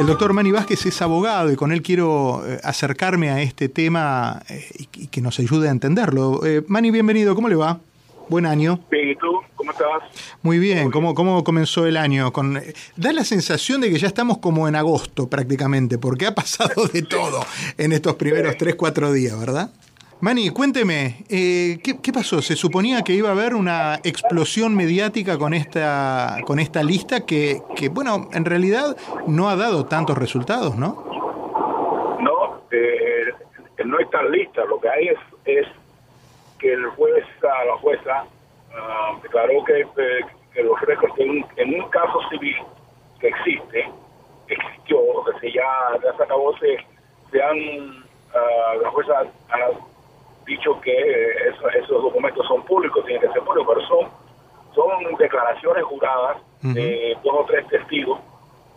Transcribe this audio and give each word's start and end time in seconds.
El 0.00 0.06
doctor 0.06 0.32
Manny 0.32 0.50
Vázquez 0.50 0.86
es 0.86 1.02
abogado 1.02 1.52
y 1.52 1.56
con 1.56 1.72
él 1.72 1.82
quiero 1.82 2.42
eh, 2.46 2.58
acercarme 2.64 3.28
a 3.28 3.42
este 3.42 3.68
tema 3.68 4.40
eh, 4.48 4.66
y, 4.94 5.08
que 5.08 5.20
nos 5.20 5.38
ayude 5.38 5.68
a 5.68 5.72
entenderlo. 5.72 6.40
Eh, 6.42 6.64
Manny, 6.68 6.90
bienvenido, 6.90 7.34
¿cómo 7.34 7.50
le 7.50 7.54
va? 7.54 7.80
Buen 8.30 8.46
año. 8.46 8.80
Bien, 8.90 9.10
¿y 9.10 9.16
tú? 9.16 9.42
¿Cómo 9.56 9.72
estás? 9.72 9.88
Muy 10.40 10.58
bien, 10.58 10.90
¿Cómo, 10.90 11.14
¿cómo 11.14 11.44
comenzó 11.44 11.84
el 11.86 11.98
año? 11.98 12.32
Con, 12.32 12.58
da 12.96 13.12
la 13.12 13.24
sensación 13.24 13.82
de 13.82 13.90
que 13.90 13.98
ya 13.98 14.06
estamos 14.06 14.38
como 14.38 14.66
en 14.68 14.74
agosto 14.74 15.28
prácticamente, 15.28 15.98
porque 15.98 16.26
ha 16.26 16.34
pasado 16.34 16.86
de 16.86 17.02
todo 17.02 17.44
en 17.76 17.92
estos 17.92 18.14
primeros 18.14 18.56
3, 18.56 18.76
4 18.76 19.12
días, 19.12 19.38
¿verdad? 19.38 19.70
Mani, 20.22 20.50
cuénteme, 20.50 21.24
eh, 21.30 21.78
¿qué, 21.82 22.12
pasó? 22.12 22.42
Se 22.42 22.54
suponía 22.54 23.00
que 23.00 23.14
iba 23.14 23.30
a 23.30 23.32
haber 23.32 23.54
una 23.54 23.94
explosión 24.04 24.76
mediática 24.76 25.38
con 25.38 25.54
esta, 25.54 26.36
con 26.44 26.58
esta 26.58 26.82
lista 26.82 27.24
que, 27.24 27.62
que, 27.74 27.88
bueno, 27.88 28.28
en 28.34 28.44
realidad 28.44 28.98
no 29.26 29.48
ha 29.48 29.56
dado 29.56 29.86
tantos 29.86 30.18
resultados, 30.18 30.76
¿no? 30.76 31.06
No, 32.20 32.60
eh, 32.70 33.32
no 33.82 33.98
está 33.98 34.22
lista. 34.24 34.62
Lo 34.66 34.78
que 34.78 34.90
hay 34.90 35.08
es, 35.08 35.18
es 35.46 35.66
que 36.58 36.70
el 36.70 36.86
juez, 36.88 37.24
la 37.42 37.76
jueza, 37.78 38.26
ah, 38.74 39.18
declaró 39.22 39.64
que, 39.64 39.80
eh, 39.80 40.20
que, 40.52 40.62
los 40.62 40.78
récords 40.82 41.18
en, 41.18 41.46
en, 41.56 41.80
un 41.80 41.88
caso 41.88 42.18
civil 42.28 42.56
que 43.20 43.28
existe, 43.28 43.88
existió, 44.48 44.98
que 45.24 45.40
se 45.40 45.52
ya, 45.54 45.64
ya 46.04 46.14
se 46.14 46.22
acabó, 46.24 46.54
se, 46.58 46.76
se 47.32 47.42
han, 47.42 48.04
ah, 48.34 48.74
la 48.82 48.90
jueza 48.90 49.24
dicho 50.50 50.80
que 50.80 50.92
eh, 50.92 51.54
esos 51.78 52.02
documentos 52.02 52.46
son 52.46 52.62
públicos, 52.64 53.04
tienen 53.06 53.22
que 53.22 53.32
ser 53.32 53.42
públicos, 53.42 53.74
pero 53.74 53.88
son, 53.88 54.08
son 54.74 55.16
declaraciones 55.16 55.84
juradas 55.84 56.36
de 56.62 57.16
dos 57.22 57.34
o 57.40 57.44
tres 57.46 57.66
testigos. 57.68 58.18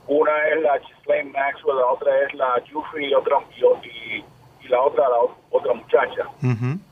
Una 0.08 0.48
es 0.50 0.62
la 0.62 0.78
Ghislaine 0.80 1.32
Maxwell, 1.32 1.78
la 1.78 1.88
otra 1.88 2.12
es 2.24 2.34
la 2.34 2.62
Jufrey 2.72 3.10
y, 3.10 3.14
otra, 3.14 3.38
y, 3.84 4.24
y 4.66 4.68
la 4.68 4.82
otra 4.82 5.08
la 5.10 5.18
otra 5.52 5.74
muchacha. 5.74 6.28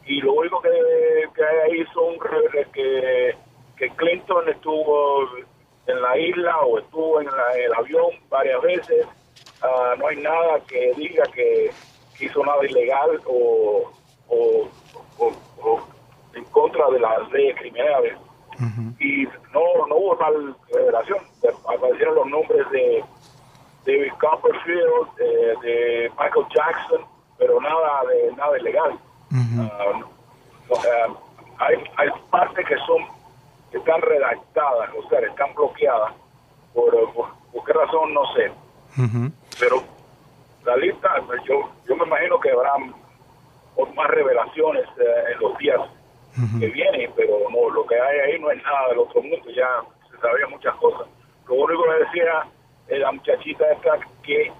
Y 0.05 0.21
lo 0.21 0.33
único 0.33 0.61
que, 0.61 0.69
que, 1.35 1.43
hay 1.43 1.71
ahí 1.71 1.85
son 1.93 2.17
que, 2.73 3.35
que 3.77 3.89
Clinton 3.91 4.49
estuvo 4.49 5.27
en 5.87 6.01
la 6.01 6.17
isla 6.17 6.59
o 6.61 6.79
estuvo 6.79 7.21
en 7.21 7.27
el 7.27 7.73
avión 7.73 8.11
varias 8.29 8.61
veces. 8.61 9.05
Ah, 9.61 9.93
no 9.97 10.07
hay 10.07 10.17
nada 10.17 10.59
que 10.67 10.93
diga 10.95 11.23
que 11.33 11.69
hizo 12.19 12.43
nada 12.45 12.65
ilegal 12.65 13.19
o 13.25 13.91
o, 14.31 14.67
en 16.33 16.45
contra 16.45 16.89
de 16.89 16.99
las 16.99 17.31
leyes 17.31 17.55
criminales. 17.57 18.17
Y 18.99 19.25
no, 19.53 19.87
no 19.87 19.95
hubo 19.95 20.17
tal 20.17 20.55
revelación. 20.71 21.19
Aparecieron 21.67 22.15
los 22.15 22.27
nombres 22.27 22.69
de 22.71 23.03
David 23.85 24.13
Copperfield, 24.19 25.15
de, 25.17 26.11
Michael 26.19 26.45
Jackson, 26.53 27.01
pero 27.37 27.59
nada 27.59 28.03
de 28.07 28.35
nada 28.35 28.59
ilegal. 28.59 28.99
Ah, 29.33 30.01
ah, 30.71 31.07
hay, 31.59 31.83
hay 31.97 32.09
partes 32.29 32.67
que 32.67 32.77
son 32.85 33.03
están 33.71 34.01
redactadas, 34.01 34.89
o 34.97 35.09
sea, 35.09 35.19
están 35.19 35.53
bloqueadas. 35.55 36.13
Por, 36.73 37.13
por, 37.13 37.63
qué 37.65 37.73
razón? 37.73 38.13
No 38.13 38.21
sé. 38.33 38.51
Pero 39.59 39.83
la 40.65 40.75
lista, 40.77 41.09
yo, 41.47 41.69
yo 41.87 41.95
me 41.95 42.05
imagino 42.05 42.39
que 42.39 42.51
habrá 43.75 43.93
más 43.95 44.07
revelaciones 44.07 44.85
eh, 44.99 45.33
en 45.33 45.39
los 45.39 45.57
días 45.57 45.79
que 46.59 46.67
vienen, 46.67 47.11
pero 47.15 47.39
no, 47.49 47.69
lo 47.69 47.85
que 47.85 47.95
hay 47.95 48.19
ahí 48.19 48.39
no 48.39 48.51
es 48.51 48.63
nada 48.63 48.89
del 48.89 48.99
otro 48.99 49.21
mundo, 49.21 49.49
ya 49.49 49.81
se 50.09 50.17
sabía 50.17 50.47
muchas 50.47 50.73
cosas. 50.75 51.07
Lo 51.47 51.55
único 51.55 51.83
que 51.83 52.05
decía 52.05 52.45
eh, 52.87 52.99
la 52.99 53.11
muchachita 53.11 53.69
esta 53.71 53.99
que, 54.23 54.51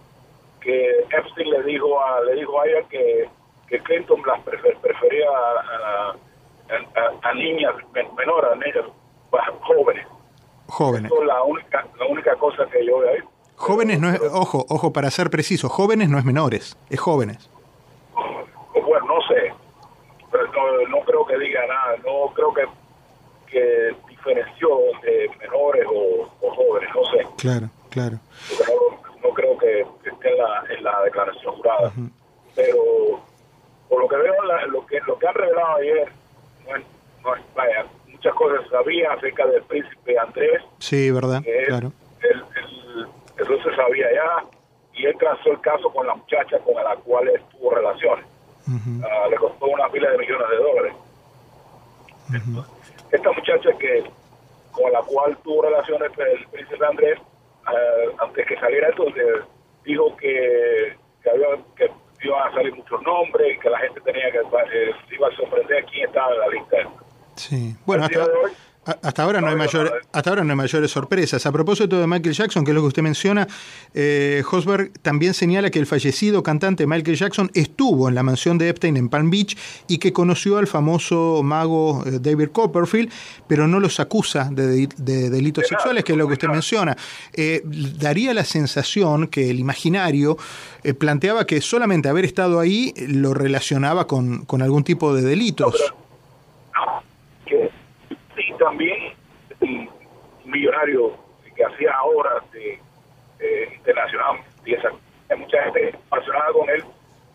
que 0.59 0.89
Epstein 1.09 1.49
le 1.49 1.63
dijo 1.63 2.01
a, 2.01 2.21
le 2.21 2.35
dijo 2.35 2.59
a 2.59 2.67
ella 2.67 2.87
que, 2.89 3.29
que 3.67 3.79
Clinton 3.79 4.21
las 4.25 4.41
prefería 4.41 5.29
a, 5.29 6.15
a, 7.23 7.33
niñas 7.33 7.73
menores, 8.17 8.51
a 8.51 8.55
niñas 8.55 8.85
jóvenes. 9.61 10.07
Jóvenes. 10.67 11.11
es 11.11 11.27
la 11.27 11.43
única, 11.43 11.85
la 11.99 12.05
única 12.05 12.35
cosa 12.35 12.65
que 12.69 12.85
yo 12.85 12.99
veo 12.99 13.11
ahí. 13.11 13.19
Jóvenes 13.55 13.99
no 13.99 14.09
es, 14.09 14.19
ojo, 14.33 14.65
ojo, 14.69 14.91
para 14.91 15.11
ser 15.11 15.29
preciso, 15.29 15.69
jóvenes 15.69 16.09
no 16.09 16.17
es 16.17 16.25
menores, 16.25 16.77
es 16.89 16.99
jóvenes 16.99 17.49
no, 20.89 20.99
creo 21.01 21.25
que 21.25 21.37
diga 21.37 21.65
nada, 21.67 21.97
no 22.05 22.33
creo 22.33 22.53
que, 22.53 22.65
que 23.47 23.95
diferenció 24.09 24.79
de 25.01 25.29
menores 25.39 25.85
o, 25.87 26.27
jóvenes, 26.39 26.89
no 26.95 27.05
sé. 27.11 27.27
Claro, 27.37 27.69
claro. 27.89 28.19
No, 29.23 29.29
creo 29.33 29.57
que, 29.57 29.81
esté 30.09 30.29
en 30.31 30.37
la, 30.37 30.63
en 30.69 30.83
la 30.83 31.01
declaración 31.03 31.55
jurada. 31.55 31.91
Pero 32.55 33.21
por 33.87 34.01
lo 34.01 34.07
que 34.07 34.15
veo, 34.15 34.35
lo, 34.67 34.85
que, 34.85 34.99
lo 35.05 35.17
que 35.17 35.27
han 35.27 35.33
revelado 35.35 35.75
ayer, 35.75 36.11
no 37.23 37.35
es, 37.35 37.41
vaya, 37.55 37.85
muchas 38.07 38.33
cosas 38.35 38.69
sabía 38.69 39.11
acerca 39.13 39.45
del 39.47 39.63
príncipe 39.63 40.17
Andrés. 40.17 40.61
Sí, 40.79 41.11
¿verdad? 41.11 41.43
claro. 41.67 41.91
eso 43.37 43.63
se 43.63 43.75
sabía 43.75 44.07
ya 44.13 44.45
y 44.93 45.05
él 45.05 45.15
trazó 45.17 45.51
el 45.51 45.61
caso 45.61 45.89
con 45.89 46.05
la 46.05 46.15
muchacha 46.15 46.59
con 46.59 46.75
la 46.75 46.95
cual 46.97 47.29
tuvo 47.51 47.71
relaciones. 47.71 48.25
Ah, 48.67 49.27
le 49.29 49.35
costó 49.37 49.65
una 49.65 49.89
pila 49.89 50.09
de 50.11 50.17
millones 50.17 50.49
de 50.49 50.57
dólares. 50.57 50.93
Esta 53.11 53.31
muchacha 53.31 53.69
que 53.77 54.03
con 54.71 54.91
la 54.91 55.01
cual 55.01 55.37
tuvo 55.43 55.63
relaciones 55.63 56.11
el 56.17 56.47
príncipe 56.47 56.85
Andrés, 56.85 57.19
uh, 57.19 58.23
antes 58.23 58.47
que 58.47 58.55
saliera 58.57 58.89
esto, 58.89 59.05
dijo 59.83 60.15
que, 60.15 60.95
que, 61.21 61.29
había, 61.29 61.47
que 61.75 61.91
iban 62.23 62.47
a 62.47 62.53
salir 62.53 62.75
muchos 62.75 63.01
nombres 63.01 63.55
y 63.55 63.59
que 63.59 63.69
la 63.69 63.79
gente 63.79 63.99
tenía 64.01 64.31
que 64.31 64.37
eh, 64.37 64.91
iba 65.11 65.27
a 65.27 65.35
sorprender 65.35 65.85
quién 65.85 66.07
estaba 66.07 66.33
en 66.33 66.39
la 66.39 66.47
lista. 66.47 66.77
Sí, 67.35 67.75
bueno, 67.85 68.05
hasta, 68.05 68.27
hasta 68.83 69.23
ahora, 69.23 69.41
no 69.41 69.47
hay 69.47 69.55
mayor, 69.55 70.01
hasta 70.11 70.29
ahora 70.31 70.43
no 70.43 70.53
hay 70.53 70.57
mayores 70.57 70.89
sorpresas. 70.89 71.45
A 71.45 71.51
propósito 71.51 71.99
de 71.99 72.07
Michael 72.07 72.33
Jackson, 72.33 72.65
que 72.65 72.71
es 72.71 72.75
lo 72.75 72.81
que 72.81 72.87
usted 72.87 73.03
menciona, 73.03 73.47
eh, 73.93 74.43
Hosberg 74.51 74.91
también 75.03 75.35
señala 75.35 75.69
que 75.69 75.77
el 75.77 75.85
fallecido 75.85 76.41
cantante 76.41 76.87
Michael 76.87 77.15
Jackson 77.15 77.51
estuvo 77.53 78.09
en 78.09 78.15
la 78.15 78.23
mansión 78.23 78.57
de 78.57 78.69
Epstein 78.69 78.97
en 78.97 79.09
Palm 79.09 79.29
Beach 79.29 79.55
y 79.87 79.99
que 79.99 80.11
conoció 80.11 80.57
al 80.57 80.65
famoso 80.65 81.41
mago 81.43 82.03
eh, 82.07 82.17
David 82.19 82.49
Copperfield, 82.51 83.11
pero 83.47 83.67
no 83.67 83.79
los 83.79 83.99
acusa 83.99 84.49
de, 84.51 84.87
delitos 84.97 85.67
sexuales, 85.67 86.03
que 86.03 86.13
es 86.13 86.17
lo 86.17 86.25
que 86.27 86.33
usted 86.33 86.47
menciona. 86.47 86.97
Eh, 87.33 87.61
daría 87.63 88.33
la 88.33 88.45
sensación 88.45 89.27
que 89.27 89.51
el 89.51 89.59
imaginario 89.59 90.37
planteaba 90.97 91.45
que 91.45 91.61
solamente 91.61 92.09
haber 92.09 92.25
estado 92.25 92.59
ahí 92.59 92.95
lo 92.97 93.35
relacionaba 93.35 94.07
con, 94.07 94.45
con 94.45 94.63
algún 94.63 94.83
tipo 94.83 95.13
de 95.13 95.21
delitos 95.21 95.93
también 98.61 99.13
un 99.59 99.89
millonario 100.45 101.17
que 101.55 101.65
hacía 101.65 101.91
horas 102.03 102.49
de 102.51 102.79
eh, 103.39 103.73
internacional 103.75 104.39
y 104.63 104.75
esa, 104.75 104.89
hay 105.29 105.37
mucha 105.37 105.63
gente 105.63 105.97
apasionada 106.07 106.51
con 106.53 106.69
él 106.69 106.83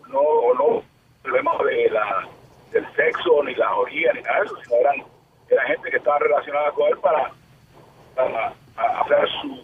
no 0.09 0.21
o 0.21 0.55
no 0.55 0.83
problemas 1.23 1.59
de 1.65 1.91
la 1.91 2.29
del 2.71 2.87
sexo 2.95 3.43
ni 3.45 3.55
la 3.57 3.75
orgía 3.75 4.13
ni 4.13 4.23
nada 4.23 4.41
de 4.41 4.47
eso 4.47 4.57
sino 4.63 4.77
eran 4.77 5.05
era 5.49 5.63
gente 5.65 5.91
que 5.91 5.97
estaba 5.97 6.19
relacionada 6.19 6.71
con 6.73 6.89
él 6.89 6.99
para, 6.99 7.33
hacer 8.77 9.29
sus, 9.43 9.61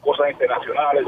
cosas 0.00 0.30
internacionales 0.30 1.06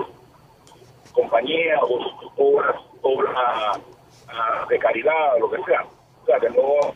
compañías 1.13 1.81
o 1.83 2.21
sus 2.21 2.33
obras 2.37 2.77
obras 3.03 3.33
ah, 3.37 4.67
de 4.69 4.79
caridad 4.79 5.37
o 5.37 5.41
lo 5.41 5.51
que 5.51 5.63
sea. 5.65 5.85
O 6.23 6.27
sea 6.27 6.41
que 6.41 6.51
no 6.51 6.95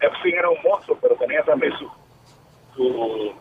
Epstein 0.00 0.34
era 0.36 0.48
un 0.48 0.58
monstruo, 0.62 0.98
pero 1.00 1.14
tenía 1.16 1.42
también 1.42 1.72
sus 1.78 1.90
su, 2.74 3.32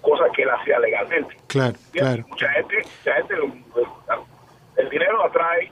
cosas 0.00 0.30
que 0.34 0.42
él 0.42 0.50
hacía 0.50 0.78
legalmente. 0.78 1.36
Claro, 1.46 1.78
claro. 1.92 2.24
Mucha 2.28 2.48
gente, 2.50 2.76
mucha 2.76 3.14
gente 3.14 3.34
el 4.76 4.88
dinero 4.90 5.24
atrae 5.24 5.70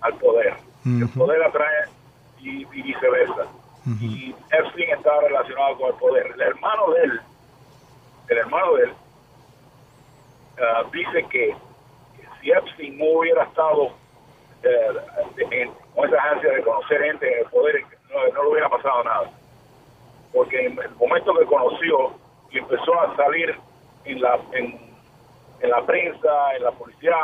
al 0.00 0.14
poder. 0.18 0.56
El 0.84 1.08
poder 1.10 1.42
atrae 1.42 1.88
y, 2.40 2.64
viceversa. 2.64 3.46
Y 4.00 4.34
Epstein 4.50 4.90
estaba 4.90 5.22
relacionado 5.22 5.76
con 5.78 5.88
el 5.88 5.94
poder. 5.94 6.26
El 6.34 6.40
hermano 6.40 6.90
de 6.92 7.02
él, 7.02 7.20
el 8.28 8.38
hermano 8.38 8.74
de 8.74 8.84
él, 8.84 8.92
ah, 10.60 10.84
dice 10.92 11.26
que 11.30 11.54
si 12.40 12.50
Epstein 12.50 12.98
no 12.98 13.04
hubiera 13.18 13.44
estado 13.44 13.90
eh, 14.62 15.70
con 15.94 16.08
esa 16.08 16.22
ansia 16.22 16.52
de 16.52 16.62
conocer 16.62 17.02
gente 17.02 17.32
en 17.32 17.38
el 17.40 17.50
poder, 17.50 17.82
no, 18.08 18.32
no 18.34 18.42
le 18.42 18.50
hubiera 18.50 18.68
pasado 18.68 19.04
nada. 19.04 19.30
Porque 20.32 20.66
en 20.66 20.78
el 20.78 20.90
momento 20.96 21.34
que 21.34 21.44
conoció 21.46 22.12
y 22.50 22.58
empezó 22.58 23.00
a 23.00 23.16
salir 23.16 23.54
en 24.04 24.20
la, 24.20 24.38
en, 24.52 24.80
la 25.62 25.84
prensa, 25.84 26.56
en 26.56 26.64
la 26.64 26.72
policía, 26.72 27.14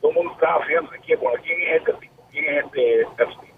todo 0.00 0.10
el 0.10 0.16
mundo 0.16 0.32
estaba 0.32 0.64
fijándose 0.64 0.98
quién, 1.00 1.18
quién 1.42 1.60
es 1.62 1.76
este 1.80 1.92
tipo, 1.94 2.22
quién 2.30 2.44
es 2.44 2.64
este 2.64 3.02
Epstein. 3.02 3.52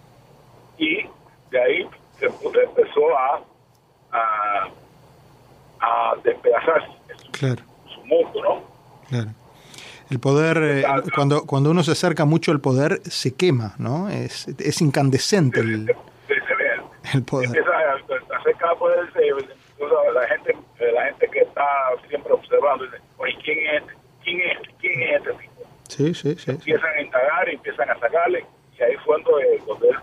Y 0.79 1.07
de 1.51 1.63
ahí 1.63 1.91
se, 2.19 2.27
empezó 2.27 3.19
a, 3.19 3.41
a, 4.13 4.69
a 5.81 6.15
despedazar 6.23 6.87
su, 7.17 7.93
su 7.95 8.05
mundo, 8.05 8.43
¿no? 8.43 8.63
Claro. 9.09 9.40
El 10.11 10.19
poder, 10.19 10.59
eh, 10.61 10.85
cuando, 11.15 11.47
cuando 11.47 11.71
uno 11.71 11.85
se 11.85 11.93
acerca 11.93 12.25
mucho 12.25 12.51
al 12.51 12.61
poder, 12.61 13.01
se 13.05 13.35
quema, 13.35 13.75
¿no? 13.79 14.09
Es, 14.09 14.49
es 14.59 14.81
incandescente 14.81 15.61
el, 15.61 15.95
el 17.15 17.23
poder. 17.23 17.47
Empieza 17.47 17.71
a 17.71 18.37
acercar 18.39 18.71
al 18.71 18.77
poder, 18.77 18.99
la 20.15 20.27
gente, 20.29 20.57
la 20.93 21.05
gente 21.07 21.29
que 21.33 21.41
está 21.41 21.65
siempre 22.09 22.33
observando, 22.33 22.85
dice, 22.85 22.97
oye, 23.19 23.37
¿quién 23.45 23.59
es 23.67 23.83
este? 23.83 23.95
¿Quién 24.25 24.41
es 24.41 24.57
este? 24.57 24.75
¿Quién 24.81 25.03
es 25.03 25.17
este 25.17 25.33
tipo? 25.33 25.63
Sí, 25.89 26.15
sí, 26.15 26.35
sí. 26.37 26.51
Empiezan 26.51 26.91
a 26.97 27.01
indagar 27.03 27.49
y 27.49 27.55
empiezan 27.55 27.91
a 27.91 27.99
sacarle, 27.99 28.45
y 28.79 28.83
ahí 28.83 28.97
fue 29.05 29.17
donde, 29.23 29.63
donde, 29.67 29.89
él, 29.89 29.97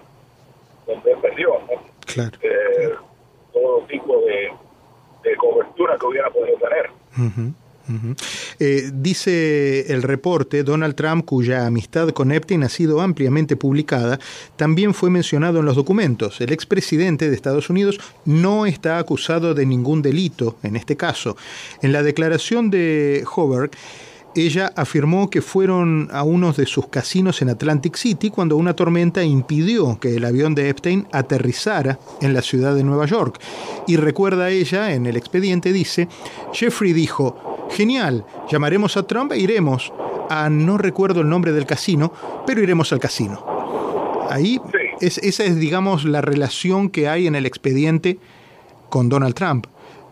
donde 0.86 1.12
él 1.12 1.18
perdió, 1.22 1.50
¿no? 1.70 1.84
Claro. 2.06 2.38
Eh, 2.42 2.96
todo 3.54 3.82
tipo 3.88 4.22
de, 4.22 4.52
de 5.24 5.36
cobertura 5.36 5.98
que 5.98 6.06
hubiera 6.06 6.30
podido 6.30 6.58
tener. 6.58 6.90
Uh 7.18 7.52
eh, 8.60 8.92
dice 8.94 9.92
el 9.94 10.04
reporte, 10.04 10.64
Donald 10.64 10.96
Trump, 10.96 11.26
cuya 11.26 11.66
amistad 11.66 12.10
con 12.10 12.32
Epstein 12.32 12.64
ha 12.64 12.70
sido 12.70 13.02
ampliamente 13.02 13.56
publicada, 13.56 14.20
también 14.56 14.94
fue 14.94 15.10
mencionado 15.10 15.60
en 15.60 15.66
los 15.66 15.76
documentos. 15.76 16.42
El 16.42 16.52
expresidente 16.52 17.30
de 17.30 17.36
Estados 17.36 17.70
Unidos 17.70 18.00
no 18.26 18.66
está 18.66 18.98
acusado 18.98 19.54
de 19.54 19.66
ningún 19.66 20.02
delito 20.02 20.58
en 20.64 20.76
este 20.76 20.98
caso. 20.98 21.38
En 21.82 21.92
la 21.92 22.04
declaración 22.04 22.70
de 22.70 23.24
Hoberg, 23.36 23.72
ella 24.46 24.72
afirmó 24.76 25.30
que 25.30 25.42
fueron 25.42 26.10
a 26.12 26.24
uno 26.24 26.54
de 26.54 26.66
sus 26.66 26.88
casinos 26.88 27.42
en 27.42 27.50
Atlantic 27.50 27.96
City 27.96 28.30
cuando 28.30 28.56
una 28.58 28.76
tormenta 28.76 29.24
impidió 29.24 30.00
que 30.00 30.16
el 30.16 30.26
avión 30.26 30.56
de 30.56 30.70
Epstein 30.70 31.08
aterrizara 31.12 32.00
en 32.22 32.34
la 32.34 32.42
ciudad 32.42 32.76
de 32.76 32.84
Nueva 32.84 33.06
York. 33.06 33.40
Y 33.88 33.98
recuerda 33.98 34.50
ella, 34.50 34.94
en 34.94 35.06
el 35.06 35.18
expediente 35.18 35.74
dice, 35.74 36.08
Jeffrey 36.54 36.94
dijo, 36.94 37.68
genial, 37.72 38.26
llamaremos 38.50 38.98
a 38.98 39.04
Trump 39.04 39.32
e 39.32 39.40
iremos 39.40 39.92
a, 40.30 40.50
no 40.50 40.78
recuerdo 40.78 41.22
el 41.22 41.30
nombre 41.30 41.52
del 41.52 41.66
casino, 41.66 42.14
pero 42.46 42.62
iremos 42.62 42.92
al 42.94 43.00
casino. 43.00 43.44
Ahí 44.30 44.60
es, 45.00 45.18
esa 45.20 45.46
es, 45.46 45.58
digamos, 45.58 46.06
la 46.06 46.22
relación 46.22 46.90
que 46.90 47.08
hay 47.08 47.28
en 47.28 47.36
el 47.36 47.46
expediente 47.46 48.20
con 48.90 49.10
Donald 49.10 49.36
Trump. 49.36 49.68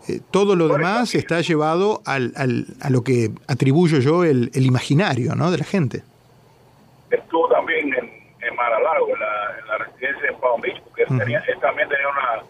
Eh, 0.08 0.20
todo 0.30 0.54
lo 0.54 0.68
demás 0.68 1.14
está 1.14 1.40
llevado 1.40 2.00
al, 2.04 2.32
al, 2.36 2.66
a 2.80 2.90
lo 2.90 3.02
que 3.02 3.30
atribuyo 3.48 3.98
yo 3.98 4.24
el, 4.24 4.50
el, 4.54 4.64
imaginario 4.66 5.34
¿no? 5.34 5.50
de 5.50 5.58
la 5.58 5.64
gente. 5.64 6.02
Estuvo 7.10 7.48
también 7.48 7.92
en, 7.94 8.04
en 8.40 8.56
Mar 8.56 8.70
Lago, 8.82 9.08
en 9.08 9.20
la, 9.20 9.58
en 9.58 9.66
la 9.66 9.78
residencia 9.78 10.28
en 10.28 10.40
Palm 10.40 10.60
Beach, 10.60 10.80
porque 10.82 11.06
tenía, 11.06 11.40
él 11.48 11.58
también 11.60 11.88
tenía 11.88 12.08
una, 12.08 12.42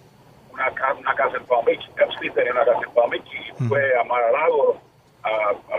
una, 0.53 0.95
una, 1.01 1.15
casa 1.15 1.37
en 1.37 1.45
Palm 1.47 1.65
Beach, 1.65 1.81
Epstein 1.97 2.33
tenía 2.35 2.53
una 2.53 2.65
casa 2.65 2.81
en 2.87 2.95
Palm 2.95 3.11
Beach 3.11 3.27
y 3.33 3.65
fue 3.65 3.81
a 3.99 4.05
Mar 4.05 4.23
a 4.23 5.29
a, 5.29 5.51
a, 5.51 5.77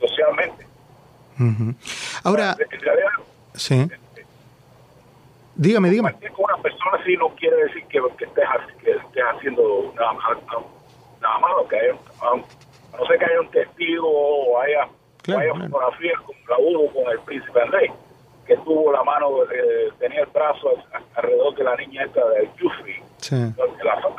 socialmente. 0.00 0.66
Ahora, 2.22 2.56
sí. 3.54 3.88
Dígame, 5.62 5.90
dígame. 5.90 6.12
Con 6.34 6.44
una 6.44 6.56
persona 6.60 6.90
así 7.00 7.16
no 7.16 7.28
quiere 7.36 7.56
decir 7.64 7.84
que, 7.84 8.00
que, 8.18 8.24
estés, 8.24 8.44
que 8.82 8.90
estés 8.90 9.24
haciendo 9.32 9.92
nada, 9.94 10.12
nada 11.20 11.38
malo, 11.38 11.68
que 11.68 11.76
haya, 11.76 11.94
a 12.20 12.36
no 12.98 13.06
ser 13.06 13.16
que 13.16 13.24
haya 13.24 13.40
un 13.40 13.50
testigo 13.52 14.08
o 14.08 14.60
haya, 14.60 14.88
claro, 15.22 15.38
o 15.38 15.40
haya 15.40 15.52
claro. 15.52 15.70
fotografías 15.70 16.20
como 16.22 16.38
la 16.48 16.58
hubo 16.58 16.92
con 16.92 17.12
el 17.12 17.20
príncipe 17.20 17.62
Andrés, 17.62 17.92
que 18.44 18.56
tuvo 18.56 18.90
la 18.90 19.04
mano, 19.04 19.28
eh, 19.54 19.92
tenía 20.00 20.22
el 20.22 20.26
brazo 20.34 20.70
alrededor 21.14 21.54
de 21.54 21.62
la 21.62 21.76
niña 21.76 22.04
esta 22.06 22.28
del 22.30 22.48
Jufri. 22.60 23.00
Sí. 23.18 23.36
La, 23.56 23.94
la, 23.94 24.10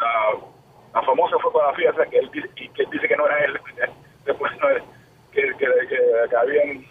la, 0.93 1.01
famosa 1.01 1.37
fotografía 1.39 1.91
o 1.91 1.95
sea, 1.95 2.05
que 2.05 2.19
él 2.19 2.29
dice, 2.31 2.47
que 2.55 2.85
dice 2.89 3.05
que 3.05 3.17
no 3.17 3.25
era 3.27 3.43
él, 3.43 3.59
después 4.25 4.49
no 4.61 4.69
era, 4.69 4.81
que, 5.33 5.41
que, 5.41 5.65
que, 5.89 6.29
que 6.29 6.35
habían 6.37 6.85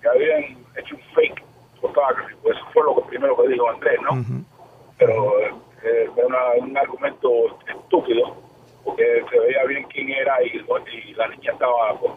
que 0.00 0.08
habían 0.08 0.42
hecho 0.78 0.94
un 0.94 1.02
fake 1.14 1.45
photography, 1.86 2.34
pues 2.42 2.56
eso 2.56 2.66
fue 2.72 2.82
lo 2.84 2.94
primero 3.06 3.36
que 3.36 3.48
dijo 3.48 3.70
Andrés, 3.70 3.98
¿no? 4.02 4.12
Uh 4.12 4.22
-huh. 4.22 4.44
Pero 4.98 5.40
eh, 5.84 6.10
fue 6.14 6.24
una, 6.24 6.38
un 6.58 6.76
argumento 6.76 7.28
estúpido, 7.68 8.36
porque 8.84 9.24
se 9.30 9.38
veía 9.38 9.64
bien 9.64 9.84
quién 9.92 10.08
era 10.10 10.42
y, 10.42 10.48
y 10.48 11.14
la 11.14 11.28
niña 11.28 11.52
estaba, 11.52 11.98
pues, 12.00 12.12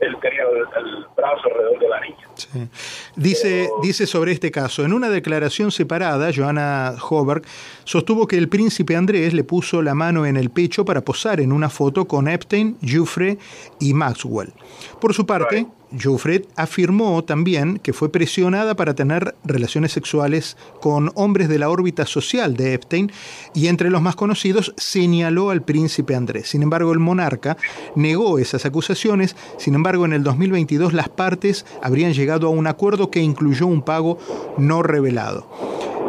él 0.00 0.16
tenía 0.20 0.42
el, 0.42 0.86
el, 0.86 1.06
brazo 1.16 1.42
alrededor 1.46 1.78
de 1.78 1.88
la 1.88 2.00
niña. 2.00 2.28
Sí. 2.34 2.68
Dice, 3.16 3.66
Pero, 3.68 3.80
dice 3.82 4.06
sobre 4.06 4.32
este 4.32 4.50
caso, 4.50 4.84
en 4.84 4.92
una 4.92 5.08
declaración 5.08 5.70
separada, 5.70 6.30
Joanna 6.34 6.94
Hoberg 7.08 7.42
sostuvo 7.84 8.26
que 8.26 8.36
el 8.36 8.48
príncipe 8.48 8.96
Andrés 8.96 9.32
le 9.32 9.44
puso 9.44 9.82
la 9.82 9.94
mano 9.94 10.26
en 10.26 10.36
el 10.36 10.50
pecho 10.50 10.84
para 10.84 11.02
posar 11.02 11.40
en 11.40 11.52
una 11.52 11.70
foto 11.70 12.06
con 12.06 12.26
Epstein, 12.28 12.76
Jufre 12.82 13.38
y 13.78 13.94
Maxwell. 13.94 14.52
Por 15.00 15.14
su 15.14 15.24
parte, 15.24 15.56
right. 15.56 15.68
Joffred 16.00 16.44
afirmó 16.56 17.24
también 17.24 17.78
que 17.78 17.92
fue 17.92 18.10
presionada 18.10 18.74
para 18.74 18.94
tener 18.94 19.34
relaciones 19.44 19.92
sexuales 19.92 20.56
con 20.80 21.12
hombres 21.14 21.48
de 21.48 21.58
la 21.58 21.70
órbita 21.70 22.06
social 22.06 22.56
de 22.56 22.74
Epstein 22.74 23.12
y 23.54 23.68
entre 23.68 23.90
los 23.90 24.02
más 24.02 24.16
conocidos 24.16 24.74
señaló 24.76 25.50
al 25.50 25.62
príncipe 25.62 26.14
Andrés. 26.14 26.48
Sin 26.48 26.62
embargo, 26.62 26.92
el 26.92 26.98
monarca 26.98 27.56
negó 27.94 28.38
esas 28.38 28.66
acusaciones. 28.66 29.36
Sin 29.58 29.74
embargo, 29.74 30.04
en 30.04 30.12
el 30.12 30.22
2022 30.22 30.92
las 30.92 31.08
partes 31.08 31.66
habrían 31.82 32.12
llegado 32.12 32.46
a 32.46 32.50
un 32.50 32.66
acuerdo 32.66 33.10
que 33.10 33.20
incluyó 33.20 33.66
un 33.66 33.82
pago 33.82 34.18
no 34.58 34.82
revelado. 34.82 35.48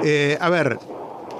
Eh, 0.04 0.38
a 0.40 0.50
ver, 0.50 0.78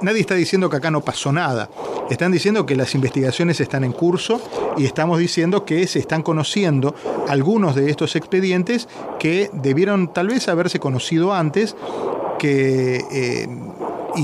nadie 0.02 0.22
está 0.22 0.36
diciendo 0.36 0.70
que 0.70 0.78
acá 0.78 0.92
no 0.92 1.02
pasó 1.02 1.32
nada. 1.32 1.70
Están 2.10 2.32
diciendo 2.32 2.66
que 2.66 2.76
las 2.76 2.94
investigaciones 2.96 3.60
están 3.60 3.84
en 3.84 3.92
curso 3.92 4.40
y 4.78 4.86
estamos 4.86 5.20
diciendo 5.20 5.66
que 5.66 5.88
se 5.88 6.00
están 6.00 6.22
conociendo 6.22 6.94
algunos 7.28 7.76
de 7.76 7.90
estos 7.90 8.16
expedientes 8.16 8.88
que 9.20 9.50
debieron 9.54 10.14
tal 10.14 10.28
vez 10.28 10.48
haberse 10.48 10.80
conocido 10.80 11.34
antes, 11.34 11.76
que, 12.38 12.98
eh, 13.12 13.48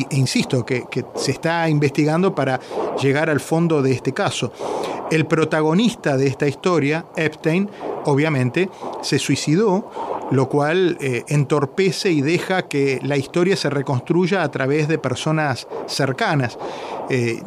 e 0.10 0.16
insisto, 0.16 0.66
que, 0.66 0.86
que 0.92 1.06
se 1.16 1.32
está 1.32 1.68
investigando 1.70 2.36
para 2.36 2.60
llegar 3.02 3.30
al 3.30 3.40
fondo 3.40 3.82
de 3.82 3.92
este 3.92 4.14
caso. 4.14 4.52
El 5.10 5.26
protagonista 5.26 6.16
de 6.16 6.28
esta 6.28 6.48
historia, 6.48 7.06
Epstein, 7.18 7.70
obviamente, 8.06 8.70
se 9.02 9.20
suicidó, 9.20 10.11
lo 10.32 10.48
cual 10.48 10.98
eh, 11.02 11.24
entorpece 11.28 12.12
y 12.12 12.22
deja 12.22 12.68
que 12.68 13.00
la 13.04 13.18
historia 13.18 13.56
se 13.56 13.70
reconstruya 13.70 14.44
a 14.44 14.50
través 14.50 14.88
de 14.88 14.98
personas 14.98 15.68
cercanas. 15.88 16.58
Eh, 17.10 17.42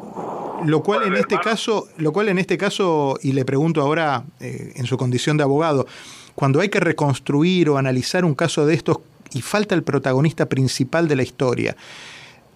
lo 0.64 0.82
cual 0.82 1.04
en 1.04 1.14
este 1.14 1.38
caso, 1.38 1.88
lo 1.96 2.12
cual 2.12 2.28
en 2.28 2.38
este 2.38 2.56
caso, 2.56 3.18
y 3.22 3.32
le 3.32 3.44
pregunto 3.44 3.80
ahora 3.80 4.24
eh, 4.40 4.72
en 4.76 4.86
su 4.86 4.96
condición 4.96 5.36
de 5.36 5.42
abogado, 5.42 5.86
cuando 6.34 6.60
hay 6.60 6.68
que 6.68 6.80
reconstruir 6.80 7.68
o 7.70 7.78
analizar 7.78 8.24
un 8.24 8.34
caso 8.34 8.66
de 8.66 8.74
estos 8.74 8.98
y 9.32 9.42
falta 9.42 9.74
el 9.74 9.82
protagonista 9.82 10.46
principal 10.46 11.08
de 11.08 11.16
la 11.16 11.22
historia, 11.22 11.76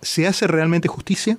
¿se 0.01 0.27
hace 0.27 0.47
realmente 0.47 0.89
justicia? 0.89 1.37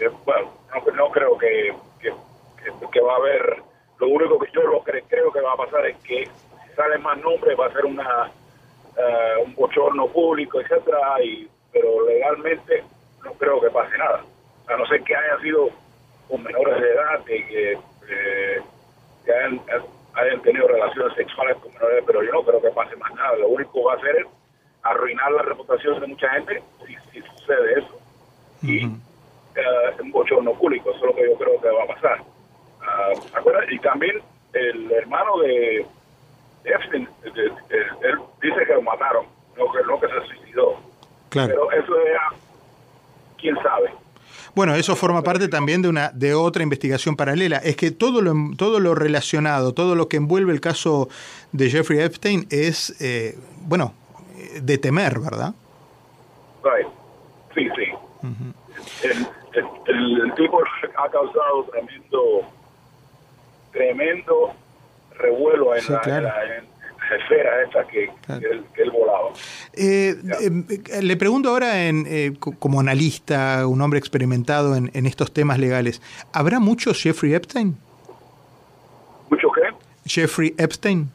Eh, 0.00 0.10
bueno, 0.24 0.48
no, 0.74 0.92
no 0.92 1.10
creo 1.10 1.38
que, 1.38 1.72
que, 2.00 3.00
va 3.00 3.14
a 3.14 3.16
haber, 3.16 3.62
lo 3.98 4.08
único 4.08 4.38
que 4.38 4.48
yo 4.52 4.60
creo 4.84 5.32
que 5.32 5.40
va 5.40 5.52
a 5.52 5.56
pasar 5.56 5.86
es 5.86 5.96
que 5.98 6.28
salen 6.74 7.02
más 7.02 7.18
nombres 7.18 7.58
va 7.58 7.66
a 7.66 7.72
ser 7.72 7.84
una 7.84 8.30
uh, 8.96 9.42
un 9.44 9.54
bochorno 9.54 10.06
público, 10.08 10.60
etcétera, 10.60 11.22
y 11.22 11.48
pero 11.72 12.06
legalmente 12.06 12.84
no 13.24 13.32
creo 13.34 13.60
que 13.60 13.70
pase 13.70 13.96
nada 13.96 14.22
a 14.68 14.76
no 14.76 14.86
ser 14.86 15.02
que 15.02 15.16
haya 15.16 15.40
sido 15.40 15.70
con 16.28 16.42
menores 16.42 16.80
de 16.80 16.90
edad, 16.90 17.24
que, 17.24 17.46
que, 17.46 17.72
eh, 17.72 18.62
que 19.24 19.32
hayan, 19.32 19.60
hayan, 20.14 20.42
tenido 20.42 20.68
relaciones 20.68 21.14
sexuales 21.14 21.56
con 21.58 21.72
menores, 21.74 22.04
pero 22.06 22.22
yo 22.22 22.32
no 22.32 22.42
creo 22.42 22.62
que 22.62 22.70
pase 22.70 22.96
más 22.96 23.12
nada. 23.14 23.36
Lo 23.36 23.48
único 23.48 23.72
que 23.72 23.84
va 23.84 23.92
a 23.94 23.96
hacer 23.96 24.16
es 24.16 24.26
arruinar 24.82 25.32
la 25.32 25.42
reputación 25.42 26.00
de 26.00 26.06
mucha 26.06 26.28
gente 26.30 26.62
si, 26.86 26.94
si 27.12 27.20
sucede 27.22 27.78
eso. 27.78 27.94
Uh 28.62 28.66
-huh. 28.66 28.70
Y 28.70 28.86
uh, 28.86 30.02
un 30.02 30.12
bochorno 30.12 30.54
público, 30.54 30.90
eso 30.90 30.98
es 31.00 31.04
lo 31.04 31.14
que 31.14 31.26
yo 31.28 31.36
creo 31.36 31.60
que 31.60 31.68
va 31.68 31.84
a 31.84 31.86
pasar. 31.86 32.20
Uh, 32.22 33.72
y 33.72 33.78
también 33.80 34.22
el 34.52 34.90
hermano 34.92 35.38
de 35.38 35.86
Epstein, 36.64 37.08
de, 37.22 37.30
de, 37.30 37.42
de, 37.42 38.08
él 38.08 38.18
dice 38.40 38.66
que 38.66 38.74
lo 38.74 38.82
mataron, 38.82 39.26
no 39.56 39.72
que, 39.72 39.78
no 39.86 40.00
que 40.00 40.06
se 40.08 40.26
suicidó. 40.28 40.76
Claro. 41.28 41.48
Pero 41.48 41.72
eso 41.72 41.96
es, 41.98 42.38
quién 43.38 43.56
sabe. 43.62 43.90
Bueno, 44.54 44.74
eso 44.74 44.94
forma 44.96 45.22
parte 45.22 45.48
también 45.48 45.80
de 45.80 45.88
una 45.88 46.10
de 46.10 46.34
otra 46.34 46.62
investigación 46.62 47.16
paralela. 47.16 47.56
Es 47.56 47.76
que 47.76 47.90
todo 47.90 48.20
lo 48.20 48.34
todo 48.56 48.80
lo 48.80 48.94
relacionado, 48.94 49.72
todo 49.72 49.94
lo 49.94 50.08
que 50.08 50.18
envuelve 50.18 50.52
el 50.52 50.60
caso 50.60 51.08
de 51.52 51.70
Jeffrey 51.70 52.00
Epstein 52.00 52.46
es 52.50 52.94
eh, 53.00 53.38
bueno 53.62 53.94
de 54.60 54.76
temer, 54.76 55.20
¿verdad? 55.20 55.54
Right. 56.62 56.86
Sí, 57.54 57.68
sí. 57.76 57.92
Uh 58.22 58.26
-huh. 58.26 58.54
el, 59.04 59.26
el, 59.86 60.20
el, 60.22 60.34
tipo 60.34 60.60
ha 60.96 61.08
causado 61.08 61.64
tremendo 61.72 62.42
tremendo 63.72 64.54
revuelo 65.18 65.74
en, 65.74 65.82
sí, 65.82 65.92
la, 65.92 66.00
claro. 66.00 66.26
en, 66.26 67.72
la, 67.74 67.86
que, 67.86 68.10
claro. 68.26 68.40
que, 68.40 68.46
él, 68.46 68.64
que, 68.74 68.82
él, 68.82 68.90
volaba. 68.90 69.30
Eh, 69.74 70.14
eh, 70.40 71.02
le 71.02 71.16
pregunto 71.16 71.50
ahora, 71.50 71.86
en, 71.86 72.04
eh, 72.08 72.32
como 72.38 72.80
analista, 72.80 73.66
un 73.66 73.80
hombre 73.80 73.98
experimentado 73.98 74.76
en, 74.76 74.90
en, 74.94 75.06
estos 75.06 75.32
temas 75.32 75.58
legales, 75.58 76.00
¿habrá 76.32 76.60
muchos 76.60 77.02
Jeffrey 77.02 77.34
Epstein? 77.34 77.76
Jeffrey 80.06 80.54
Epstein? 80.58 81.10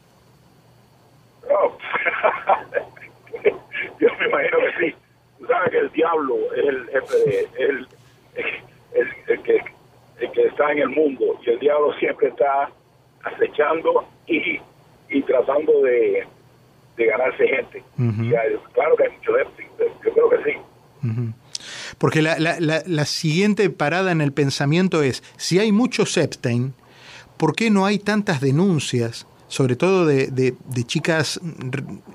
Yo 4.00 4.08
me 4.18 4.26
imagino 4.26 4.58
que 4.58 4.86
sí. 4.86 4.94
Tú 5.38 5.46
sabes 5.46 5.70
que 5.70 5.78
el 5.78 5.92
diablo 5.92 6.36
es 6.54 6.66
el 6.66 6.88
jefe 6.88 7.16
de, 7.26 7.48
el, 7.58 7.86
el, 9.28 9.42
que, 9.42 9.62
el 10.20 10.32
que 10.32 10.46
está 10.46 10.72
en 10.72 10.78
el 10.78 10.88
mundo 10.88 11.38
y 11.44 11.50
el 11.50 11.58
diablo 11.58 11.92
siempre 11.94 12.28
está 12.28 12.70
acechando 13.32 14.06
y, 14.26 14.58
y 15.10 15.22
tratando 15.22 15.80
de, 15.82 16.26
de 16.96 17.06
ganarse 17.06 17.46
gente. 17.46 17.82
y 17.98 18.30
claro 18.72 18.96
que 18.96 19.04
hay 19.04 19.10
mucho 19.16 19.38
Epstein, 19.38 19.68
yo 20.04 20.12
creo 20.12 20.30
que 20.30 20.52
sí. 20.52 20.58
Porque 21.98 22.22
la, 22.22 22.38
la, 22.38 22.58
la, 22.60 23.04
siguiente 23.04 23.70
parada 23.70 24.12
en 24.12 24.20
el 24.20 24.32
pensamiento 24.32 25.02
es, 25.02 25.22
si 25.36 25.58
hay 25.58 25.72
muchos 25.72 26.16
Epstein, 26.16 26.74
¿por 27.36 27.54
qué 27.54 27.70
no 27.70 27.86
hay 27.86 27.98
tantas 27.98 28.40
denuncias, 28.40 29.26
sobre 29.46 29.76
todo 29.76 30.06
de, 30.06 30.26
de, 30.28 30.84
chicas 30.84 31.40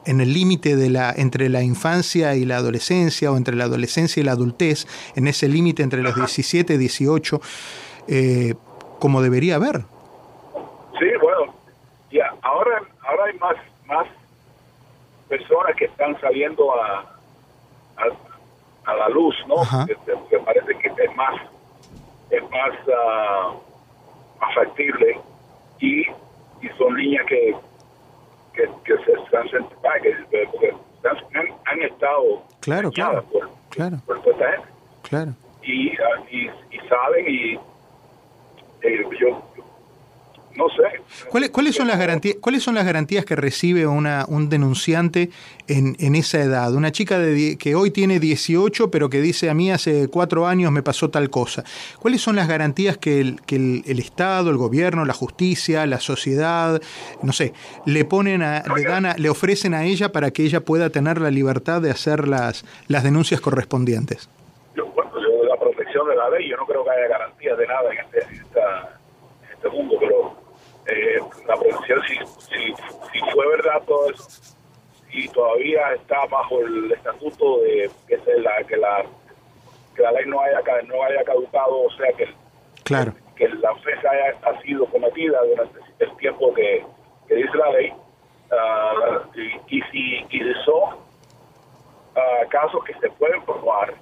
en 0.06 0.22
el 0.22 0.34
límite 0.34 0.76
de 0.76 0.90
la, 0.90 1.14
entre 1.16 1.50
la 1.50 1.64
infancia 1.64 2.36
y 2.36 2.46
la 2.46 2.58
adolescencia, 2.58 3.32
o 3.32 3.38
entre 3.38 3.56
la 3.56 3.64
adolescencia 3.66 4.22
y 4.22 4.24
la 4.24 4.34
adultez, 4.34 4.86
en 5.16 5.28
ese 5.28 5.48
límite 5.48 5.82
entre 5.82 6.02
los 6.02 6.16
17 6.16 6.74
y 6.74 6.78
18, 6.78 7.42
eh, 8.08 8.54
como 9.00 9.22
debería 9.22 9.56
haber? 9.56 9.86
Sí, 11.00 11.08
bueno, 11.22 11.54
ya, 12.12 12.34
hay 13.24 13.38
más, 13.40 13.56
más 13.86 14.08
personas 15.30 15.76
que 15.76 15.86
están 15.86 16.20
saliendo 16.20 16.74
a, 16.76 17.00
a 17.98 18.34
a 18.86 18.96
la 18.96 19.10
luz, 19.10 19.36
¿no? 19.48 19.56
Que, 20.30 20.40
parece 20.40 20.76
que 20.78 20.88
es 20.88 21.16
más, 21.16 21.42
es 22.30 22.44
más, 22.50 22.72
uh, 22.88 23.60
más 24.40 24.56
factible 24.56 25.20
y, 25.80 26.02
y 26.02 26.70
son 26.78 26.96
líneas 26.96 27.26
que, 27.28 27.56
que, 28.54 28.70
que 28.84 28.98
se 29.06 29.12
están 29.14 29.48
que, 30.02 30.48
porque 30.52 30.76
han, 31.34 31.48
han, 31.66 31.82
estado 31.82 32.44
claro, 32.62 32.92
claro, 32.92 33.24
por, 33.26 33.50
claro. 33.70 33.98
por 34.06 34.22
toda 34.22 34.36
esta 34.36 34.52
gente. 34.52 34.68
Claro. 35.04 35.32
Y, 35.62 35.90
uh, 35.92 36.26
y, 36.30 36.50
y 36.72 36.80
saben 36.90 37.26
y 37.28 37.54
eh, 38.82 39.04
yo 39.20 39.42
no 40.56 40.70
sé. 40.70 40.84
¿Cuáles, 41.30 41.50
¿Cuáles, 41.50 41.76
son 41.76 41.88
las 41.88 41.98
garantías, 41.98 42.38
¿Cuáles 42.40 42.64
son 42.64 42.76
las 42.76 42.86
garantías 42.86 43.26
que 43.26 43.36
recibe 43.36 43.88
una, 43.88 44.26
un 44.28 44.50
denunciante 44.50 45.30
en, 45.68 45.96
en 46.00 46.16
esa 46.16 46.42
edad? 46.42 46.74
Una 46.74 46.92
chica 46.92 47.18
de, 47.18 47.58
que 47.58 47.76
hoy 47.76 47.92
tiene 47.92 48.20
18, 48.20 48.92
pero 48.92 49.10
que 49.10 49.22
dice 49.22 49.50
a 49.50 49.54
mí 49.54 49.72
hace 49.72 50.08
cuatro 50.10 50.46
años 50.46 50.72
me 50.72 50.84
pasó 50.84 51.10
tal 51.10 51.30
cosa. 51.30 51.64
¿Cuáles 52.00 52.22
son 52.22 52.36
las 52.36 52.48
garantías 52.48 52.98
que 52.98 53.20
el, 53.20 53.42
que 53.42 53.56
el, 53.56 54.00
Estado, 54.00 54.50
el 54.50 54.58
gobierno, 54.58 55.06
la 55.06 55.14
justicia, 55.14 55.86
la 55.88 56.00
sociedad, 56.00 56.82
no 57.22 57.32
sé, 57.32 57.54
le 57.86 58.06
ponen 58.06 58.44
a, 58.44 58.64
le, 58.76 58.84
dan 58.84 59.08
le 59.18 59.30
ofrecen 59.30 59.74
a 59.74 59.86
ella 59.86 60.12
para 60.12 60.32
que 60.32 60.44
ella 60.44 60.62
pueda 60.62 60.90
tener 60.90 61.20
la 61.20 61.32
libertad 61.32 61.82
de 61.82 61.90
hacer 61.90 62.28
las, 62.28 62.66
las 62.88 63.04
denuncias 63.04 63.42
correspondientes? 63.42 64.30
Yo, 64.76 64.86
bueno, 64.88 65.12
yo, 65.16 65.46
la 65.46 65.58
protección 65.58 66.08
de 66.10 66.16
la 66.16 66.30
ley, 66.30 66.50
yo 66.50 66.58
no 66.58 66.66
creo 66.66 66.84
que 66.84 66.92
haya 66.92 67.08
garantías 67.08 67.58
de 67.58 67.68
nada 67.68 67.92
en 67.92 68.00
este, 68.00 68.36
en 68.36 69.54
este 69.54 69.70
mundo, 69.70 69.96
pero 70.00 70.33
eh, 70.88 71.20
la 71.48 71.56
protección, 71.56 72.02
si, 72.08 72.16
si, 72.40 72.74
si, 73.12 73.20
fue 73.32 73.48
verdad 73.48 73.82
todo 73.86 74.10
eso, 74.10 74.56
y 75.12 75.28
todavía 75.30 75.94
está 75.94 76.26
bajo 76.26 76.60
el 76.60 76.92
estatuto 76.92 77.60
de 77.60 77.90
que, 78.08 78.18
la, 78.40 78.64
que, 78.64 78.78
la, 78.78 79.06
que 79.96 80.02
la 80.02 80.12
ley 80.12 80.26
no 80.26 80.42
haya, 80.42 80.60
no 80.88 81.04
haya 81.04 81.24
caducado, 81.24 81.84
o 81.84 81.92
sea, 81.92 82.12
que, 82.14 82.28
claro. 82.84 83.14
que 83.36 83.48
la 83.48 83.72
ofensa 83.72 84.10
haya 84.10 84.38
ha 84.44 84.62
sido 84.62 84.86
cometida 84.88 85.40
durante 85.46 85.80
el 86.00 86.18
tiempo 86.18 86.54
que, 86.54 86.86
que 87.28 87.36
dice 87.36 87.58
la 87.58 87.70
ley, 87.72 87.94
uh, 88.52 89.40
y, 89.40 89.78
y, 89.78 89.82
si 89.92 90.26
y 90.30 90.54
son 90.66 90.96
uh, 90.96 92.50
casos 92.50 92.84
que 92.86 92.94
se 92.96 93.10
pueden 93.12 93.42
probar, 93.44 93.94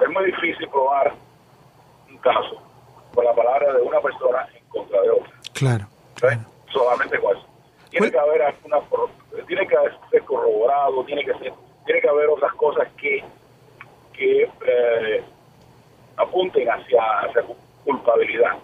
es 0.00 0.08
muy 0.08 0.24
difícil 0.26 0.68
probar 0.68 1.12
un 2.08 2.18
caso 2.18 2.62
con 3.14 3.24
la 3.24 3.34
palabra 3.34 3.72
de 3.74 3.82
una 3.82 4.00
persona 4.00 4.48
en 4.54 4.64
contra 4.68 5.00
de 5.02 5.10
otra. 5.10 5.39
Claro. 5.60 5.86
Solamente 6.72 7.18
con 7.18 7.36
eso. 7.36 7.46
Tiene 7.90 8.10
que 8.10 8.18
haber 8.18 8.54
una, 8.64 8.78
tiene 9.46 9.66
que 9.66 9.76
ser 10.10 10.22
corroborado, 10.22 11.04
tiene 11.04 11.22
que 11.24 11.34
ser, 11.34 11.52
tiene 11.84 12.00
que 12.00 12.08
haber 12.08 12.28
otras 12.28 12.54
cosas 12.54 12.88
que, 12.96 13.22
que 14.12 14.42
eh, 14.44 15.22
apunten 16.16 16.66
hacia, 16.68 17.02
hacia 17.20 17.44
culpabilidad. 17.84 18.56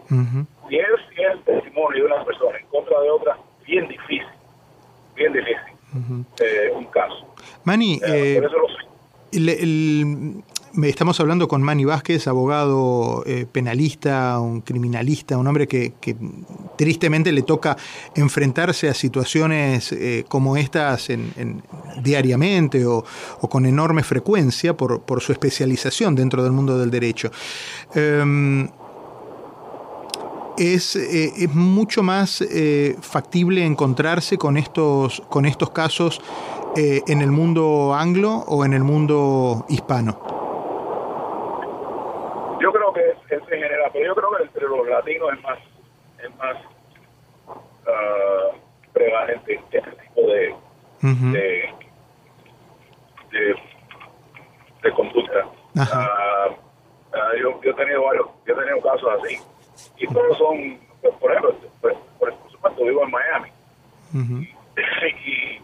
Si 0.69 0.77
es, 0.79 0.87
si 1.15 1.23
es 1.23 1.33
el 1.33 1.43
testimonio 1.43 2.05
de 2.05 2.13
una 2.13 2.25
persona 2.25 2.59
en 2.59 2.67
contra 2.69 3.01
de 3.01 3.11
otra, 3.11 3.37
bien 3.67 3.89
difícil, 3.89 4.27
bien 5.15 5.33
difícil 5.33 5.77
eh, 6.41 6.73
un 6.75 6.87
caso. 6.87 7.27
Mani, 7.65 8.01
eh, 8.07 8.37
por 8.41 8.51
eso 8.51 8.59
lo 8.59 8.69
sé. 8.69 8.87
El, 9.33 9.49
el, 9.51 10.45
Estamos 10.83 11.19
hablando 11.21 11.49
con 11.49 11.63
Manny 11.63 11.87
Vázquez, 11.87 12.27
abogado 12.29 13.23
eh, 13.25 13.47
penalista, 13.51 14.39
un 14.41 14.61
criminalista, 14.61 15.39
un 15.39 15.47
hombre 15.47 15.67
que, 15.67 15.95
tristemente 16.77 17.33
le 17.33 17.43
toca 17.43 17.77
enfrentarse 18.15 18.89
a 18.91 18.93
situaciones 18.95 19.93
eh, 19.93 20.27
como 20.29 20.59
estas 20.59 21.09
en, 21.09 21.63
diariamente 22.03 22.85
o, 22.85 23.05
con 23.49 23.65
enorme 23.65 24.03
frecuencia 24.03 24.77
por, 24.77 25.23
su 25.23 25.33
especialización 25.33 26.15
dentro 26.15 26.43
del 26.43 26.53
mundo 26.53 26.79
del 26.79 26.91
derecho. 26.91 27.31
Em, 27.95 28.69
es, 30.59 30.95
eh, 30.97 31.33
es, 31.39 31.55
mucho 31.55 32.03
más 32.03 32.45
factible 33.01 33.65
encontrarse 33.65 34.37
con 34.37 34.59
estos 34.59 35.71
casos 35.73 36.21
en 36.77 37.23
el 37.23 37.31
mundo 37.31 37.95
anglo 37.95 38.45
o 38.47 38.67
en 38.67 38.75
el 38.75 38.85
mundo 38.85 39.65
hispano 39.71 40.37
en 43.31 43.61
general, 43.61 43.86
pero 43.97 44.09
yo 44.09 44.15
creo 44.15 44.31
que 44.37 44.43
entre 44.43 44.69
los 44.69 44.89
latinos 44.89 45.33
es 45.33 45.43
más, 45.43 45.59
es 46.23 46.37
más 46.37 46.57
uh, 47.49 48.57
prevalente 48.93 49.55
este 49.55 49.81
tipo 49.81 50.21
de, 50.23 50.55
de, 51.01 51.75
de, 54.83 54.93
conducta. 54.93 55.47
Uh, 55.75 55.81
uh, 55.81 57.37
yo, 57.41 57.61
yo, 57.63 57.71
he 57.71 57.75
tenido 57.75 58.05
varios, 58.05 58.27
yo 58.47 58.55
he 58.55 58.57
tenido 58.57 58.83
casos 58.83 59.09
así, 59.23 59.39
y 59.97 60.07
todos 60.09 60.39
son, 60.39 60.79
pues, 61.01 61.15
por 61.15 61.31
ejemplo, 61.31 61.57
pues, 61.81 61.97
por, 62.19 62.35
supuesto 62.51 62.85
vivo 62.85 63.03
en 63.03 63.11
Miami, 63.11 63.51
y, 65.25 65.61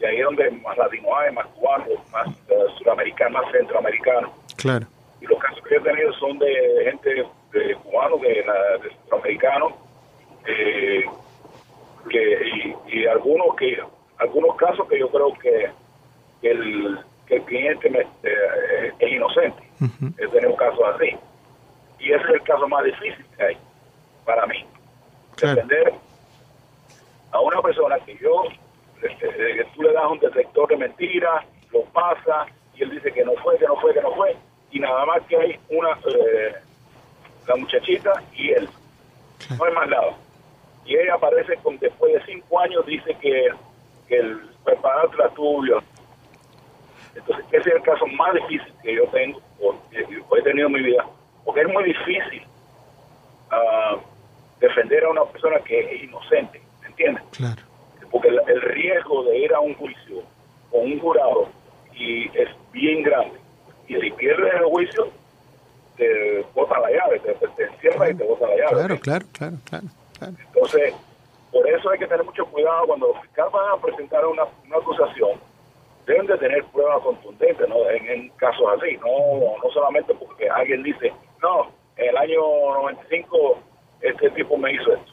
y, 0.00 0.04
ahí 0.04 0.16
es 0.18 0.24
donde 0.24 0.50
más 0.50 0.76
latinos 0.76 1.10
hay, 1.18 1.32
más 1.34 1.46
cubanos, 1.46 1.88
más 2.10 2.26
uh, 2.26 2.78
sudamericanos, 2.78 3.42
más 3.42 3.52
centroamericanos. 3.52 4.30
Claro. 4.56 4.86
Y 5.20 5.26
los 5.26 5.38
casos 5.38 5.62
que 5.68 5.76
he 5.76 5.80
tenido 5.80 6.12
son 6.14 6.38
de 6.38 6.82
gente 6.84 7.26
de 7.52 7.74
cubanos, 7.76 8.20
de, 8.20 8.28
de 8.28 8.90
centroamericanos, 8.90 9.72
eh, 10.46 11.04
que, 12.08 12.74
y, 12.88 13.06
algunos 13.06 13.56
que 13.56 13.78
algunos 14.18 14.56
casos 14.56 14.86
que 14.88 14.98
yo 14.98 15.08
creo 15.10 15.32
que, 15.34 15.70
el, 16.42 16.98
el 17.28 17.42
cliente 17.42 17.88
eh, 18.22 18.92
es 18.98 19.12
inocente. 19.12 19.62
He 20.18 20.26
tenido 20.28 20.56
casos 20.56 20.80
así. 20.94 21.16
Y 21.98 22.12
ese 22.12 22.24
es 22.24 22.30
el 22.30 22.42
caso 22.42 22.66
más 22.66 22.84
difícil 22.84 23.24
que 23.36 23.44
hay 23.44 23.58
para 24.24 24.46
mí. 24.46 24.64
Defender 25.36 25.92
a 27.32 27.40
una 27.40 27.60
persona 27.60 27.98
que 28.00 28.16
yo, 28.16 28.44
este, 29.02 29.26
eh, 29.28 29.56
que 29.56 29.64
tú 29.74 29.82
le 29.82 29.92
das 29.92 30.10
un 30.10 30.18
detector 30.18 30.68
de 30.68 30.76
mentiras, 30.78 31.44
lo 31.72 31.84
pasa 31.84 32.46
y 32.74 32.82
él 32.82 32.90
dice 32.90 33.12
que 33.12 33.24
no 33.24 33.32
fue, 33.42 33.58
que 33.58 33.66
no 33.66 33.76
fue, 33.76 33.94
que 33.94 34.00
no 34.00 34.14
fue 34.14 34.36
y 34.70 34.78
nada 34.78 35.04
más 35.04 35.22
que 35.26 35.36
hay 35.36 35.58
una, 35.68 35.90
eh, 35.90 36.54
la 37.46 37.56
muchachita 37.56 38.22
y 38.34 38.50
él. 38.50 38.68
No 39.56 39.64
hay 39.64 39.72
más 39.72 39.88
nada. 39.88 40.16
Y 40.84 40.96
ella 40.96 41.14
aparece 41.14 41.56
con, 41.56 41.78
después 41.78 42.12
de 42.12 42.24
cinco 42.24 42.60
años, 42.60 42.84
dice 42.86 43.16
que, 43.20 43.48
que 44.08 44.16
el 44.16 44.40
preparador 44.64 45.16
la 45.18 45.28
tuyo. 45.30 45.82
Entonces, 47.14 47.44
ese 47.52 47.68
es 47.70 47.76
el 47.76 47.82
caso 47.82 48.06
más 48.06 48.34
difícil 48.34 48.72
que 48.82 48.94
yo 48.94 49.04
tengo, 49.08 49.40
porque 49.60 50.06
he 50.38 50.42
tenido 50.42 50.68
en 50.68 50.72
mi 50.72 50.82
vida, 50.82 51.04
porque 51.44 51.62
es 51.62 51.68
muy 51.68 51.84
difícil 51.84 52.42
uh, 53.50 53.98
defender 54.60 55.04
a 55.04 55.10
una 55.10 55.24
persona 55.24 55.58
que 55.60 55.80
es 55.80 56.04
inocente, 56.04 56.62
¿me 56.82 56.88
entiendes? 56.88 57.24
Claro. 57.32 57.62
Porque 58.10 58.28
el, 58.28 58.40
el 58.46 58.62
riesgo 58.62 59.24
de 59.24 59.38
ir 59.38 59.54
a 59.54 59.60
un 59.60 59.74
juicio 59.74 60.22
con 60.70 60.82
un 60.82 61.00
jurado 61.00 61.48
y 61.94 62.26
es 62.38 62.48
bien 62.72 63.02
grande 63.02 63.40
y 63.90 64.00
si 64.00 64.10
pierdes 64.12 64.54
el 64.54 64.64
juicio, 64.66 65.10
te 66.00 66.46
bota 66.54 66.80
la 66.80 66.90
llave, 66.90 67.20
te, 67.20 67.34
te 67.34 67.64
encierra 67.64 68.10
y 68.10 68.14
te 68.14 68.24
bota 68.24 68.46
la 68.48 68.56
llave. 68.56 68.74
Claro, 68.74 69.00
claro, 69.00 69.26
claro, 69.32 69.56
claro, 69.64 70.34
Entonces, 70.46 70.94
por 71.52 71.68
eso 71.68 71.90
hay 71.90 71.98
que 71.98 72.06
tener 72.06 72.24
mucho 72.24 72.46
cuidado 72.46 72.86
cuando 72.86 73.08
los 73.08 73.20
fiscales 73.22 73.52
van 73.52 73.78
a 73.78 73.82
presentar 73.82 74.24
una, 74.26 74.44
una 74.66 74.76
acusación, 74.76 75.38
deben 76.06 76.26
de 76.26 76.38
tener 76.38 76.64
pruebas 76.66 77.02
contundentes 77.02 77.68
¿no? 77.68 77.88
en, 77.90 78.28
casos 78.30 78.66
así, 78.76 78.96
no, 78.96 79.56
no 79.62 79.70
solamente 79.72 80.14
porque 80.14 80.48
alguien 80.48 80.82
dice, 80.82 81.12
no, 81.42 81.70
en 81.96 82.08
el 82.08 82.16
año 82.16 82.40
95 82.82 83.58
este 84.00 84.30
tipo 84.30 84.56
me 84.56 84.72
hizo 84.72 84.92
esto. 84.94 85.12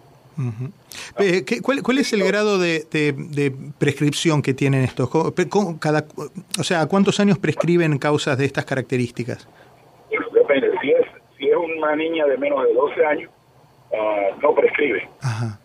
Eh, 1.20 1.44
cuál, 1.62 1.98
es 1.98 2.14
el 2.14 2.24
grado 2.24 2.60
de, 2.60 3.54
prescripción 3.80 4.42
que 4.42 4.54
tienen 4.54 4.84
estos? 4.84 5.10
Cada, 5.80 6.06
o 6.60 6.64
sea, 6.64 6.86
¿cuántos 6.86 7.20
años 7.20 7.40
prescriben 7.40 7.98
causas 7.98 8.38
de 8.38 8.46
estas 8.46 8.66
características? 8.66 9.48
Bueno, 10.10 10.28
depende. 10.32 10.72
Si 10.82 10.92
es, 10.92 11.08
si 11.38 11.50
es 11.50 11.56
una 11.78 11.96
niña 11.96 12.26
de 12.26 12.38
menos 12.38 12.64
de 12.64 12.74
12 12.74 13.06
años, 13.06 13.32
ah, 13.94 14.36
no 14.42 14.54
prescribe. 14.54 15.10
Ajá. 15.22 15.60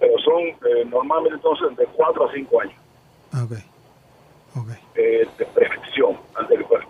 pero 0.00 0.18
son 0.18 0.42
eh, 0.42 0.84
normalmente 0.86 1.36
entonces 1.36 1.76
de 1.76 1.86
4 1.86 2.24
a 2.28 2.32
5 2.32 2.60
años. 2.60 2.74
Ok. 3.34 3.52
okay. 4.62 4.76
Eh, 4.94 5.28
de 5.38 5.46
prescripción 5.46 6.18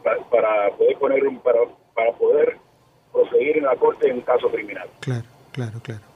para, 0.02 0.18
para, 0.30 0.70
poder 0.76 0.99
poner 0.99 1.26
un, 1.26 1.38
para, 1.40 1.61
para 1.94 2.12
poder 2.12 2.56
proseguir 3.12 3.59
en 3.59 3.64
la 3.64 3.76
corte 3.76 4.09
en 4.09 4.16
un 4.16 4.23
caso 4.23 4.49
criminal. 4.50 4.88
Claro, 5.00 5.25
claro, 5.52 5.80
claro. 5.82 6.09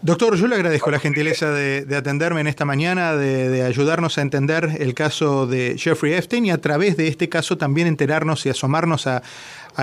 Doctor, 0.00 0.36
yo 0.36 0.46
le 0.46 0.54
agradezco 0.54 0.92
la 0.92 1.00
gentileza 1.00 1.50
de, 1.50 1.84
atenderme 1.96 2.40
en 2.40 2.46
esta 2.46 2.64
mañana, 2.64 3.16
de, 3.16 3.64
ayudarnos 3.64 4.16
a 4.16 4.22
entender 4.22 4.76
el 4.78 4.94
caso 4.94 5.48
de 5.48 5.74
Jeffrey 5.76 6.14
Epstein 6.14 6.46
y 6.46 6.50
a 6.52 6.58
través 6.58 6.96
de 6.96 7.08
este 7.08 7.28
caso 7.28 7.58
también 7.58 7.88
enterarnos 7.88 8.46
y 8.46 8.48
asomarnos 8.48 9.06
a, 9.06 9.22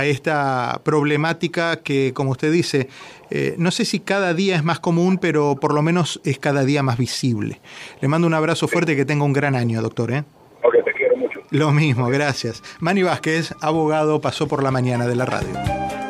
esta 0.03 0.81
problemática 0.84 1.77
que, 1.77 2.12
como 2.13 2.31
usted 2.31 2.51
dice, 2.51 2.89
eh, 3.29 3.55
no 3.57 3.72
sé 3.72 3.86
si 3.86 4.01
cada 4.01 4.34
día 4.34 4.57
es 4.57 4.63
más 4.63 4.81
común, 4.81 5.17
pero 5.17 5.55
por 5.55 5.74
lo 5.74 5.81
menos 5.81 6.19
es 6.25 6.38
cada 6.38 6.65
día 6.65 6.84
más 6.84 6.98
visible. 6.98 7.62
Le 8.01 8.10
mando 8.10 8.27
un 8.27 8.34
abrazo 8.34 8.67
fuerte 8.67 8.91
y 8.91 8.95
que 8.98 9.05
tenga 9.05 9.24
un 9.24 9.31
gran 9.31 9.55
año, 9.55 9.81
doctor. 9.81 10.12
¿eh? 10.12 10.25
Ok, 10.63 10.84
te 10.84 10.91
quiero 10.91 11.15
mucho. 11.15 11.39
Lo 11.50 11.72
mismo, 11.72 12.10
gracias. 12.10 12.62
Manny 12.81 13.03
Vázquez, 13.03 13.53
abogado, 13.62 14.19
pasó 14.19 14.50
por 14.50 14.63
la 14.63 14.72
mañana 14.72 15.07
de 15.07 15.15
la 15.15 15.25
radio. 15.25 16.05